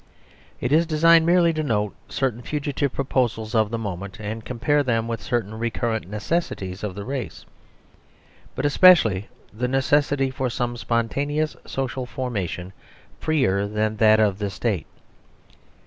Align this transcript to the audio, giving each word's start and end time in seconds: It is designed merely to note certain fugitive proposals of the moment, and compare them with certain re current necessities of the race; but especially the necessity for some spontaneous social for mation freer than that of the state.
It 0.59 0.71
is 0.71 0.87
designed 0.87 1.27
merely 1.27 1.53
to 1.53 1.61
note 1.61 1.93
certain 2.09 2.41
fugitive 2.41 2.91
proposals 2.91 3.53
of 3.53 3.69
the 3.69 3.77
moment, 3.77 4.19
and 4.19 4.43
compare 4.43 4.81
them 4.81 5.07
with 5.07 5.21
certain 5.21 5.53
re 5.53 5.69
current 5.69 6.07
necessities 6.09 6.83
of 6.83 6.95
the 6.95 7.05
race; 7.05 7.45
but 8.55 8.65
especially 8.65 9.27
the 9.53 9.67
necessity 9.67 10.31
for 10.31 10.49
some 10.49 10.75
spontaneous 10.75 11.55
social 11.67 12.07
for 12.07 12.31
mation 12.31 12.71
freer 13.19 13.67
than 13.67 13.97
that 13.97 14.19
of 14.19 14.39
the 14.39 14.49
state. 14.49 14.87